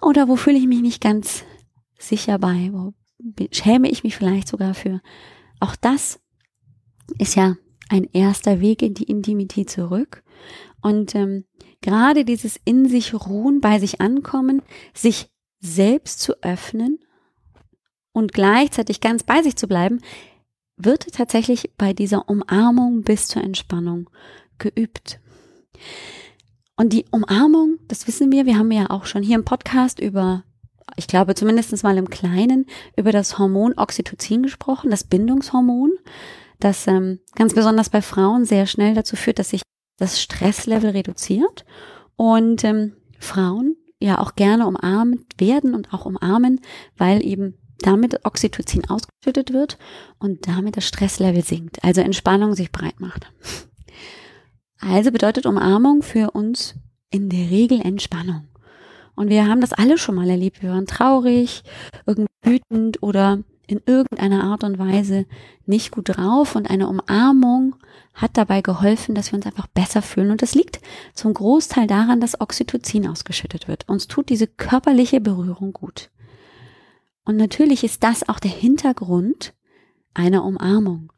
[0.00, 1.44] oder wo fühle ich mich nicht ganz
[1.98, 2.92] sicher bei, wo
[3.50, 5.00] schäme ich mich vielleicht sogar für.
[5.60, 6.20] Auch das
[7.18, 7.56] ist ja
[7.88, 10.22] ein erster Weg in die Intimität zurück.
[10.80, 11.44] Und ähm,
[11.80, 14.62] gerade dieses in sich ruhen, bei sich ankommen,
[14.94, 15.30] sich
[15.60, 16.98] selbst zu öffnen
[18.12, 20.00] und gleichzeitig ganz bei sich zu bleiben,
[20.76, 24.08] wird tatsächlich bei dieser Umarmung bis zur Entspannung
[24.58, 25.20] geübt.
[26.76, 30.44] Und die Umarmung, das wissen wir, wir haben ja auch schon hier im Podcast über,
[30.96, 35.92] ich glaube zumindest mal im Kleinen, über das Hormon Oxytocin gesprochen, das Bindungshormon
[36.62, 39.62] das ähm, ganz besonders bei Frauen sehr schnell dazu führt, dass sich
[39.98, 41.64] das Stresslevel reduziert
[42.16, 46.60] und ähm, Frauen ja auch gerne umarmt werden und auch umarmen,
[46.96, 49.78] weil eben damit Oxytocin ausgeschüttet wird
[50.18, 53.30] und damit das Stresslevel sinkt, also Entspannung sich breit macht.
[54.80, 56.74] Also bedeutet Umarmung für uns
[57.10, 58.48] in der Regel Entspannung.
[59.14, 60.62] Und wir haben das alle schon mal erlebt.
[60.62, 61.62] Wir waren traurig,
[62.06, 65.26] irgendwie wütend oder in irgendeiner Art und Weise
[65.66, 67.76] nicht gut drauf und eine Umarmung
[68.14, 70.30] hat dabei geholfen, dass wir uns einfach besser fühlen.
[70.30, 70.80] Und das liegt
[71.14, 73.88] zum Großteil daran, dass Oxytocin ausgeschüttet wird.
[73.88, 76.10] Uns tut diese körperliche Berührung gut.
[77.24, 79.54] Und natürlich ist das auch der Hintergrund
[80.14, 81.12] einer Umarmung.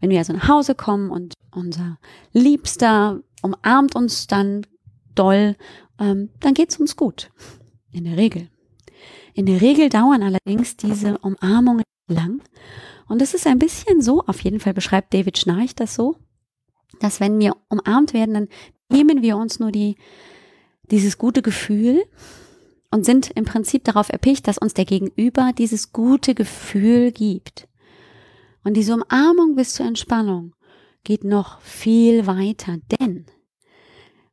[0.00, 1.98] Wenn wir also nach Hause kommen und unser
[2.32, 4.66] Liebster umarmt uns dann
[5.14, 5.56] doll,
[5.98, 7.30] ähm, dann geht's uns gut.
[7.92, 8.48] In der Regel.
[9.34, 12.42] In der Regel dauern allerdings diese Umarmungen lang.
[13.06, 16.16] Und es ist ein bisschen so, auf jeden Fall beschreibt David Schnarch das so,
[17.00, 18.48] dass wenn wir umarmt werden, dann
[18.90, 19.96] nehmen wir uns nur die,
[20.90, 22.04] dieses gute Gefühl
[22.94, 27.66] und sind im Prinzip darauf erpicht, dass uns der Gegenüber dieses gute Gefühl gibt.
[28.62, 30.54] Und diese Umarmung bis zur Entspannung
[31.02, 33.26] geht noch viel weiter, denn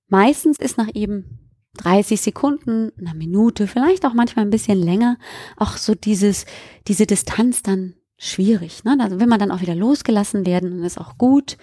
[0.09, 1.39] meistens ist nach eben
[1.77, 5.17] 30 Sekunden, eine Minute, vielleicht auch manchmal ein bisschen länger,
[5.57, 6.45] auch so dieses,
[6.87, 8.83] diese Distanz dann schwierig.
[8.83, 8.95] Ne?
[8.99, 11.57] Also will man dann auch wieder losgelassen werden und ist auch gut.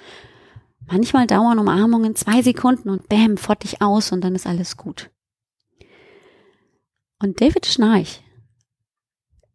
[0.88, 5.12] Manchmal dauern Umarmungen zwei Sekunden und bäm, fort dich aus und dann ist alles gut.
[7.20, 8.22] Und David Schnarch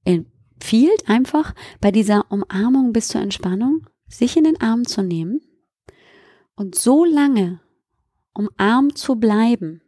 [0.03, 5.41] empfiehlt einfach bei dieser Umarmung bis zur Entspannung, sich in den Arm zu nehmen
[6.55, 7.61] und so lange
[8.33, 9.81] umarmt zu bleiben,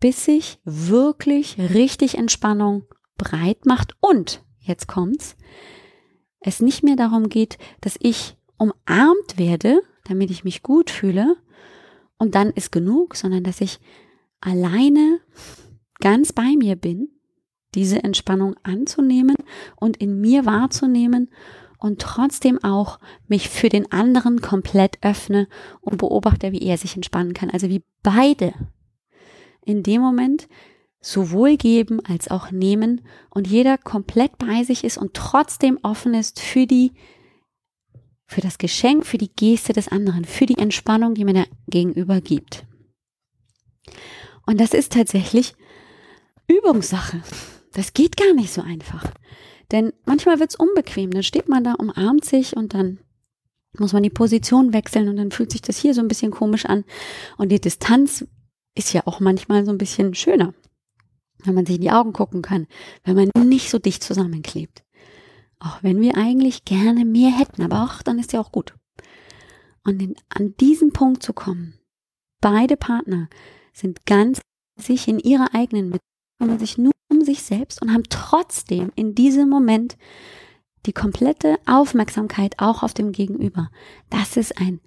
[0.00, 2.84] bis sich wirklich richtig Entspannung
[3.16, 3.94] breit macht.
[4.00, 5.36] Und, jetzt kommt's,
[6.40, 11.36] es nicht mehr darum geht, dass ich umarmt werde, damit ich mich gut fühle
[12.18, 13.80] und dann ist genug, sondern dass ich
[14.40, 15.20] alleine
[16.00, 17.08] ganz bei mir bin,
[17.74, 19.36] diese Entspannung anzunehmen
[19.76, 21.30] und in mir wahrzunehmen
[21.78, 25.48] und trotzdem auch mich für den anderen komplett öffne
[25.80, 27.50] und beobachte, wie er sich entspannen kann.
[27.50, 28.54] Also wie beide
[29.64, 30.48] in dem Moment
[31.00, 36.40] sowohl geben als auch nehmen und jeder komplett bei sich ist und trotzdem offen ist
[36.40, 36.92] für die
[38.26, 42.22] für das Geschenk, für die Geste des anderen, für die Entspannung, die mir der Gegenüber
[42.22, 42.66] gibt.
[44.46, 45.54] Und das ist tatsächlich
[46.48, 47.22] Übungssache.
[47.72, 49.04] Das geht gar nicht so einfach.
[49.72, 51.10] Denn manchmal wird es unbequem.
[51.10, 53.00] Dann steht man da, umarmt sich und dann
[53.78, 56.66] muss man die Position wechseln und dann fühlt sich das hier so ein bisschen komisch
[56.66, 56.84] an.
[57.38, 58.24] Und die Distanz
[58.76, 60.54] ist ja auch manchmal so ein bisschen schöner,
[61.42, 62.66] wenn man sich in die Augen gucken kann,
[63.04, 64.84] wenn man nicht so dicht zusammenklebt.
[65.58, 68.74] Auch wenn wir eigentlich gerne mehr hätten, aber auch dann ist ja auch gut.
[69.84, 71.78] Und in, an diesen Punkt zu kommen,
[72.40, 73.28] beide Partner
[73.72, 74.40] sind ganz
[74.76, 75.90] sich in ihrer eigenen
[76.44, 79.96] kümmern sich nur um sich selbst und haben trotzdem in diesem Moment
[80.84, 83.70] die komplette Aufmerksamkeit auch auf dem Gegenüber.
[84.10, 84.80] Das ist ein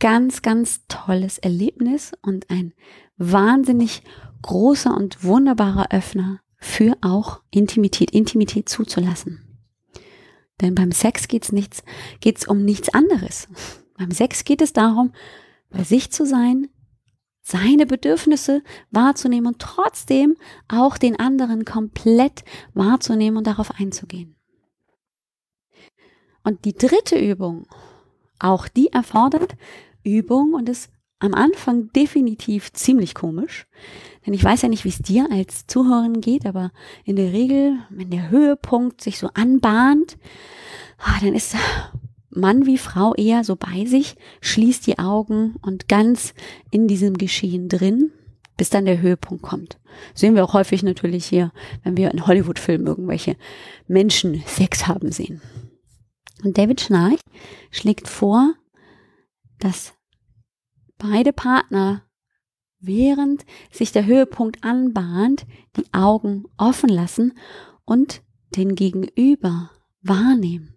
[0.00, 2.74] ganz, ganz tolles Erlebnis und ein
[3.16, 4.02] wahnsinnig
[4.42, 9.58] großer und wunderbarer Öffner für auch Intimität, Intimität zuzulassen.
[10.60, 11.82] Denn beim Sex geht's nichts,
[12.20, 13.48] geht's um nichts anderes.
[13.96, 15.12] Beim Sex geht es darum,
[15.70, 16.68] bei sich zu sein,
[17.42, 20.36] seine Bedürfnisse wahrzunehmen und trotzdem
[20.68, 24.36] auch den anderen komplett wahrzunehmen und darauf einzugehen.
[26.44, 27.66] Und die dritte Übung,
[28.38, 29.56] auch die erfordert
[30.04, 33.66] Übung und ist am Anfang definitiv ziemlich komisch,
[34.26, 36.72] denn ich weiß ja nicht, wie es dir als Zuhörerin geht, aber
[37.04, 40.18] in der Regel, wenn der Höhepunkt sich so anbahnt,
[40.98, 41.54] ah, dann ist
[42.34, 46.34] Mann wie Frau eher so bei sich, schließt die Augen und ganz
[46.70, 48.10] in diesem Geschehen drin,
[48.56, 49.78] bis dann der Höhepunkt kommt.
[50.14, 53.36] Sehen wir auch häufig natürlich hier, wenn wir in Hollywood-Filmen irgendwelche
[53.86, 55.40] Menschen Sex haben sehen.
[56.42, 57.20] Und David Schnarch
[57.70, 58.54] schlägt vor,
[59.58, 59.94] dass
[60.98, 62.02] beide Partner,
[62.80, 67.38] während sich der Höhepunkt anbahnt, die Augen offen lassen
[67.84, 68.22] und
[68.56, 69.70] den Gegenüber
[70.02, 70.74] wahrnehmen.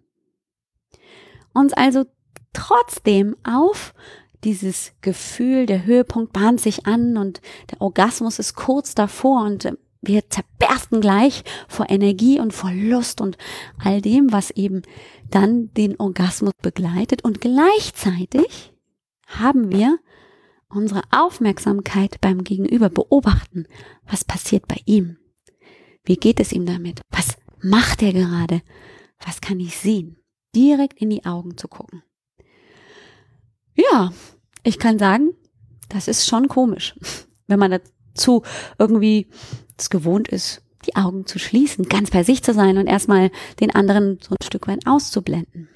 [1.56, 2.04] Uns also
[2.52, 3.94] trotzdem auf
[4.44, 7.40] dieses Gefühl, der Höhepunkt bahnt sich an und
[7.70, 13.38] der Orgasmus ist kurz davor und wir zerbersten gleich vor Energie und vor Lust und
[13.82, 14.82] all dem, was eben
[15.30, 17.24] dann den Orgasmus begleitet.
[17.24, 18.74] Und gleichzeitig
[19.26, 19.98] haben wir
[20.68, 23.66] unsere Aufmerksamkeit beim Gegenüber beobachten.
[24.04, 25.16] Was passiert bei ihm?
[26.04, 27.00] Wie geht es ihm damit?
[27.08, 28.60] Was macht er gerade?
[29.24, 30.18] Was kann ich sehen?
[30.56, 32.02] Direkt in die Augen zu gucken.
[33.74, 34.12] Ja,
[34.62, 35.34] ich kann sagen,
[35.88, 36.94] das ist schon komisch,
[37.46, 38.42] wenn man dazu
[38.78, 39.28] irgendwie
[39.78, 43.74] es gewohnt ist, die Augen zu schließen, ganz bei sich zu sein und erstmal den
[43.74, 45.68] anderen so ein Stück weit auszublenden.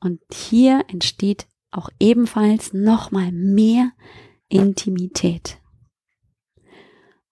[0.00, 3.92] Und hier entsteht auch ebenfalls nochmal mehr
[4.48, 5.58] Intimität.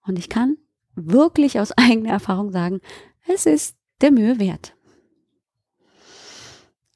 [0.05, 0.57] Und ich kann
[0.95, 2.79] wirklich aus eigener Erfahrung sagen,
[3.27, 4.75] es ist der Mühe wert.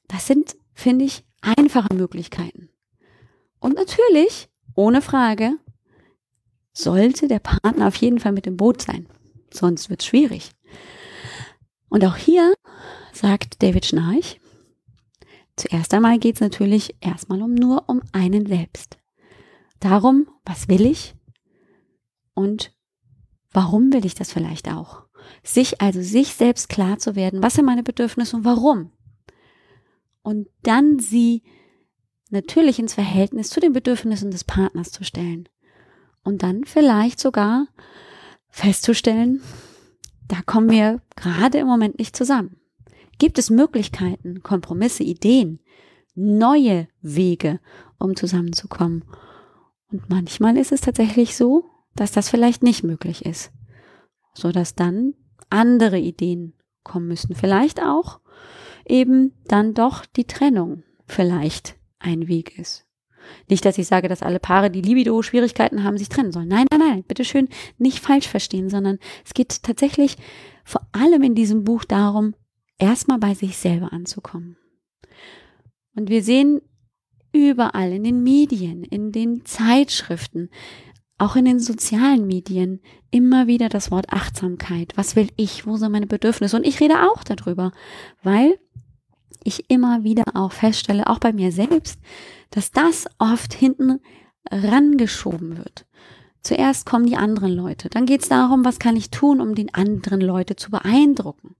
[0.08, 2.68] Das sind, finde ich, einfache Möglichkeiten.
[3.58, 5.52] Und natürlich, ohne Frage,
[6.72, 9.08] sollte der Partner auf jeden Fall mit dem Boot sein.
[9.52, 10.50] Sonst wird es schwierig.
[11.88, 12.54] Und auch hier
[13.12, 14.40] sagt David Schnarch,
[15.56, 18.98] Zuerst einmal geht es natürlich erstmal um nur um einen selbst.
[19.80, 21.14] Darum, was will ich
[22.34, 22.74] und
[23.52, 25.04] warum will ich das vielleicht auch?
[25.42, 28.92] Sich also sich selbst klar zu werden, was sind meine Bedürfnisse und warum?
[30.26, 31.44] Und dann sie
[32.30, 35.48] natürlich ins Verhältnis zu den Bedürfnissen des Partners zu stellen.
[36.24, 37.68] Und dann vielleicht sogar
[38.48, 39.40] festzustellen,
[40.26, 42.56] da kommen wir gerade im Moment nicht zusammen.
[43.20, 45.60] Gibt es Möglichkeiten, Kompromisse, Ideen,
[46.16, 47.60] neue Wege,
[48.00, 49.04] um zusammenzukommen?
[49.92, 53.52] Und manchmal ist es tatsächlich so, dass das vielleicht nicht möglich ist,
[54.34, 55.14] so dass dann
[55.50, 57.36] andere Ideen kommen müssen.
[57.36, 58.18] Vielleicht auch
[58.86, 62.86] eben dann doch die Trennung vielleicht ein Weg ist.
[63.48, 66.48] Nicht, dass ich sage, dass alle Paare, die Libido-Schwierigkeiten haben, sich trennen sollen.
[66.48, 70.16] Nein, nein, nein, bitteschön, nicht falsch verstehen, sondern es geht tatsächlich
[70.64, 72.34] vor allem in diesem Buch darum,
[72.78, 74.56] erstmal bei sich selber anzukommen.
[75.94, 76.60] Und wir sehen
[77.32, 80.50] überall in den Medien, in den Zeitschriften,
[81.18, 84.92] auch in den sozialen Medien immer wieder das Wort Achtsamkeit.
[84.96, 85.66] Was will ich?
[85.66, 86.56] Wo sind meine Bedürfnisse?
[86.56, 87.72] Und ich rede auch darüber,
[88.22, 88.58] weil
[89.42, 91.98] ich immer wieder auch feststelle, auch bei mir selbst,
[92.50, 94.00] dass das oft hinten
[94.50, 95.86] rangeschoben wird.
[96.42, 99.74] Zuerst kommen die anderen Leute, dann geht es darum, was kann ich tun, um den
[99.74, 101.56] anderen Leute zu beeindrucken.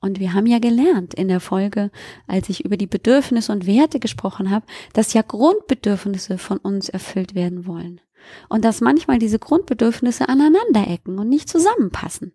[0.00, 1.90] Und wir haben ja gelernt in der Folge,
[2.26, 7.34] als ich über die Bedürfnisse und Werte gesprochen habe, dass ja Grundbedürfnisse von uns erfüllt
[7.34, 8.00] werden wollen.
[8.48, 12.32] Und dass manchmal diese Grundbedürfnisse aneinanderecken und nicht zusammenpassen.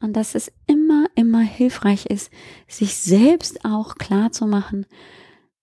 [0.00, 2.30] Und dass es immer, immer hilfreich ist,
[2.66, 4.86] sich selbst auch klar zu machen,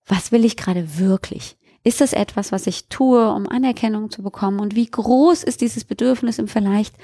[0.06, 1.58] was will ich gerade wirklich?
[1.84, 4.60] Ist das etwas, was ich tue, um Anerkennung zu bekommen?
[4.60, 6.96] Und wie groß ist dieses Bedürfnis im Vielleicht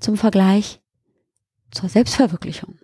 [0.00, 0.80] zum Vergleich
[1.70, 2.78] zur Selbstverwirklichung?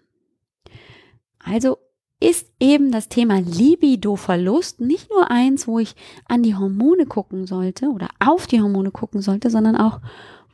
[1.39, 1.79] Also
[2.21, 5.95] ist eben das Thema Libido-Verlust nicht nur eins, wo ich
[6.25, 10.01] an die Hormone gucken sollte oder auf die Hormone gucken sollte, sondern auch,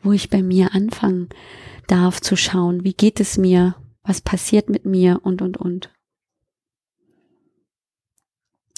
[0.03, 1.31] wo ich bei mir anfangen
[1.87, 5.91] darf zu schauen, wie geht es mir, was passiert mit mir und, und, und.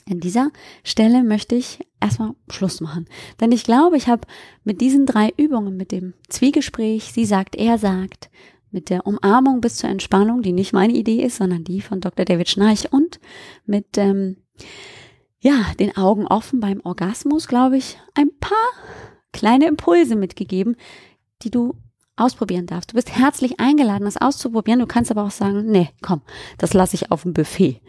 [0.08, 0.52] An dieser
[0.84, 3.06] Stelle möchte ich erstmal Schluss machen.
[3.40, 4.28] Denn ich glaube, ich habe
[4.62, 8.30] mit diesen drei Übungen, mit dem Zwiegespräch, sie sagt, er sagt,
[8.70, 12.24] mit der Umarmung bis zur Entspannung, die nicht meine Idee ist, sondern die von Dr.
[12.24, 13.20] David Schnarch und
[13.64, 14.36] mit ähm,
[15.40, 18.56] ja, den Augen offen beim Orgasmus, glaube ich, ein paar
[19.32, 20.76] kleine Impulse mitgegeben,
[21.42, 21.74] die du
[22.16, 22.92] ausprobieren darfst.
[22.92, 24.80] Du bist herzlich eingeladen, das auszuprobieren.
[24.80, 26.22] Du kannst aber auch sagen, nee, komm,
[26.58, 27.80] das lasse ich auf dem Buffet.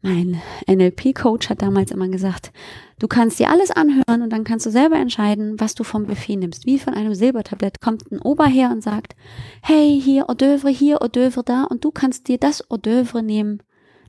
[0.00, 2.52] Mein NLP-Coach hat damals immer gesagt,
[3.00, 6.36] du kannst dir alles anhören und dann kannst du selber entscheiden, was du vom Buffet
[6.36, 6.66] nimmst.
[6.66, 9.16] Wie von einem Silbertablett kommt ein Ober her und sagt,
[9.60, 13.22] hey, hier Hors d'oeuvre, hier Hors d'oeuvre da und du kannst dir das Hors d'oeuvre
[13.22, 13.60] nehmen,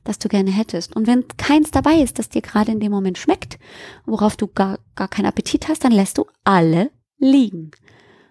[0.04, 0.94] das du gerne hättest.
[0.94, 3.58] Und wenn keins dabei ist, das dir gerade in dem Moment schmeckt,
[4.06, 7.72] worauf du gar, gar keinen Appetit hast, dann lässt du alle liegen.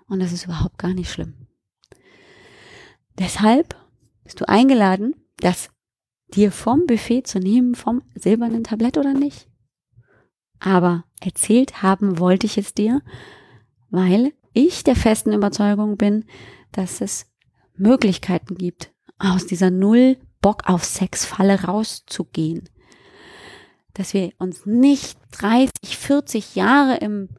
[0.08, 1.34] Und das ist überhaupt gar nicht schlimm.
[3.20, 3.76] Deshalb
[4.24, 5.70] bist du eingeladen, das
[6.36, 9.48] dir vom Buffet zu nehmen, vom silbernen Tablett oder nicht.
[10.60, 13.02] Aber erzählt haben wollte ich es dir,
[13.90, 16.26] weil ich der festen Überzeugung bin,
[16.72, 17.28] dass es
[17.76, 22.70] Möglichkeiten gibt, aus dieser Null Bock auf Sex Falle rauszugehen.
[23.94, 27.30] Dass wir uns nicht 30, 40 Jahre im,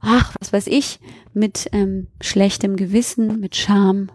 [0.00, 1.00] ach, was weiß ich,
[1.32, 4.10] mit ähm, schlechtem Gewissen, mit Scham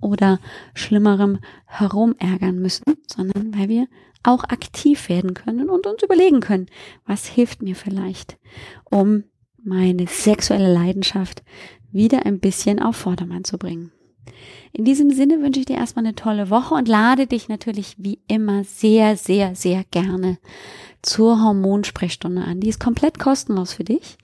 [0.00, 0.38] oder
[0.74, 3.86] Schlimmerem herumärgern müssen, sondern weil wir
[4.22, 6.66] auch aktiv werden können und uns überlegen können,
[7.06, 8.38] was hilft mir vielleicht,
[8.84, 9.24] um
[9.62, 11.42] meine sexuelle Leidenschaft
[11.92, 13.92] wieder ein bisschen auf Vordermann zu bringen.
[14.72, 18.20] In diesem Sinne wünsche ich dir erstmal eine tolle Woche und lade dich natürlich wie
[18.28, 20.38] immer sehr, sehr, sehr gerne
[21.02, 22.60] zur Hormonsprechstunde an.
[22.60, 24.18] Die ist komplett kostenlos für dich.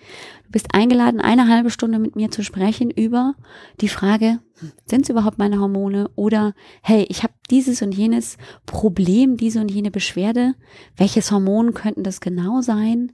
[0.47, 3.35] Du bist eingeladen, eine halbe Stunde mit mir zu sprechen über
[3.81, 4.39] die Frage,
[4.87, 6.09] sind es überhaupt meine Hormone?
[6.15, 10.55] Oder hey, ich habe dieses und jenes Problem, diese und jene Beschwerde.
[10.97, 13.13] Welches Hormon könnten das genau sein?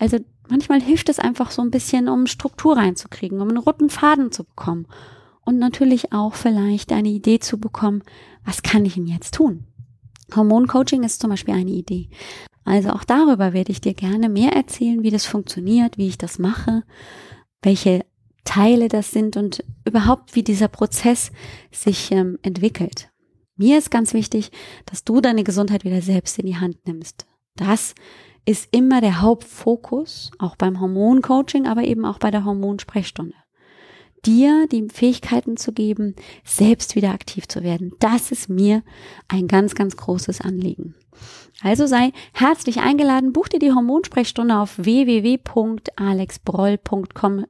[0.00, 0.18] Also
[0.48, 4.42] manchmal hilft es einfach so ein bisschen, um Struktur reinzukriegen, um einen roten Faden zu
[4.44, 4.86] bekommen.
[5.44, 8.02] Und natürlich auch vielleicht eine Idee zu bekommen,
[8.44, 9.64] was kann ich denn jetzt tun?
[10.34, 12.08] Hormoncoaching ist zum Beispiel eine Idee.
[12.64, 16.38] Also auch darüber werde ich dir gerne mehr erzählen, wie das funktioniert, wie ich das
[16.38, 16.82] mache,
[17.62, 18.04] welche
[18.44, 21.30] Teile das sind und überhaupt, wie dieser Prozess
[21.70, 23.10] sich ähm, entwickelt.
[23.56, 24.50] Mir ist ganz wichtig,
[24.86, 27.26] dass du deine Gesundheit wieder selbst in die Hand nimmst.
[27.56, 27.94] Das
[28.46, 33.34] ist immer der Hauptfokus, auch beim Hormoncoaching, aber eben auch bei der Hormonsprechstunde.
[34.26, 36.14] Dir die Fähigkeiten zu geben,
[36.44, 37.92] selbst wieder aktiv zu werden.
[38.00, 38.82] Das ist mir
[39.28, 40.94] ein ganz, ganz großes Anliegen.
[41.62, 47.46] Also sei herzlich eingeladen, buch dir die Hormonsprechstunde auf www.alexbroll.com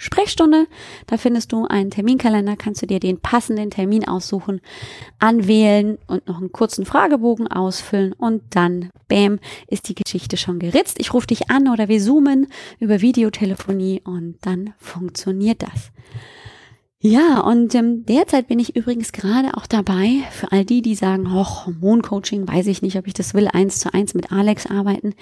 [0.00, 0.66] Sprechstunde.
[1.06, 4.62] Da findest du einen Terminkalender, kannst du dir den passenden Termin aussuchen,
[5.18, 10.98] anwählen und noch einen kurzen Fragebogen ausfüllen und dann, bam, ist die Geschichte schon geritzt.
[10.98, 12.46] Ich rufe dich an oder wir zoomen
[12.78, 15.92] über Videotelefonie und dann funktioniert das.
[17.02, 21.26] Ja, und ähm, derzeit bin ich übrigens gerade auch dabei, für all die, die sagen,
[21.28, 25.14] oh, Hormoncoaching, weiß ich nicht, ob ich das will, eins zu eins mit Alex arbeiten,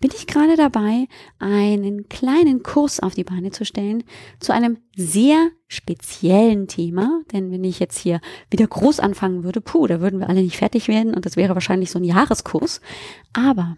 [0.00, 1.06] bin ich gerade dabei,
[1.38, 4.04] einen kleinen Kurs auf die Beine zu stellen
[4.40, 7.20] zu einem sehr speziellen Thema.
[7.30, 10.56] Denn wenn ich jetzt hier wieder groß anfangen würde, puh, da würden wir alle nicht
[10.56, 12.80] fertig werden und das wäre wahrscheinlich so ein Jahreskurs.
[13.34, 13.76] Aber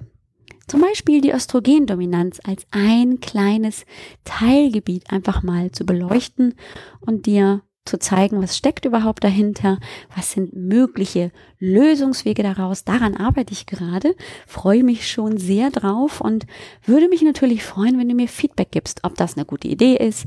[0.71, 3.85] zum Beispiel die Östrogendominanz als ein kleines
[4.23, 6.55] Teilgebiet einfach mal zu beleuchten
[7.01, 9.81] und dir zu zeigen, was steckt überhaupt dahinter,
[10.15, 12.85] was sind mögliche Lösungswege daraus.
[12.85, 14.15] Daran arbeite ich gerade,
[14.47, 16.47] freue mich schon sehr drauf und
[16.85, 20.25] würde mich natürlich freuen, wenn du mir Feedback gibst, ob das eine gute Idee ist,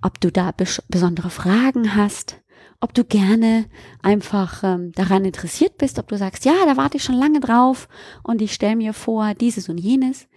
[0.00, 0.54] ob du da
[0.88, 2.40] besondere Fragen hast,
[2.84, 3.64] ob du gerne
[4.02, 7.88] einfach ähm, daran interessiert bist, ob du sagst, ja, da warte ich schon lange drauf
[8.22, 10.28] und ich stelle mir vor, dieses und jenes.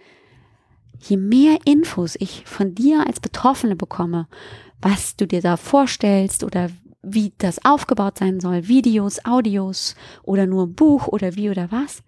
[0.98, 4.28] Je mehr Infos ich von dir als Betroffene bekomme,
[4.80, 6.70] was du dir da vorstellst oder
[7.02, 12.02] wie das aufgebaut sein soll, Videos, Audios oder nur ein Buch oder wie oder was,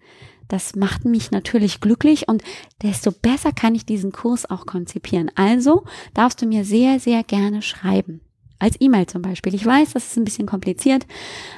[0.47, 2.41] das macht mich natürlich glücklich und
[2.81, 5.29] desto besser kann ich diesen Kurs auch konzipieren.
[5.35, 5.83] Also
[6.15, 8.21] darfst du mir sehr, sehr gerne schreiben
[8.61, 9.53] als E-Mail zum Beispiel.
[9.55, 11.05] Ich weiß, das ist ein bisschen kompliziert,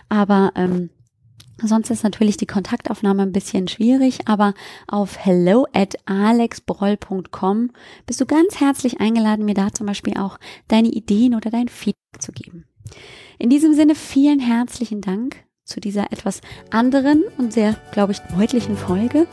[0.09, 0.89] aber ähm,
[1.61, 4.53] Sonst ist natürlich die Kontaktaufnahme ein bisschen schwierig, aber
[4.87, 7.71] auf hello at alexbroll.com
[8.05, 12.21] bist du ganz herzlich eingeladen, mir da zum Beispiel auch deine Ideen oder dein Feedback
[12.21, 12.65] zu geben.
[13.37, 18.75] In diesem Sinne vielen herzlichen Dank zu dieser etwas anderen und sehr, glaube ich, deutlichen
[18.75, 19.27] Folge,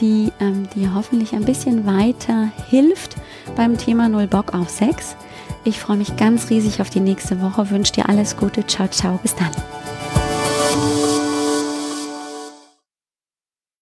[0.00, 3.16] die ähm, dir hoffentlich ein bisschen weiter hilft
[3.56, 5.16] beim Thema Null Bock auf Sex.
[5.64, 8.66] Ich freue mich ganz riesig auf die nächste Woche, wünsche dir alles Gute.
[8.66, 9.18] Ciao, ciao.
[9.22, 9.50] Bis dann.